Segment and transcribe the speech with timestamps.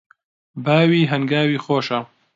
[0.65, 1.99] باوی هەنگاوی خۆشە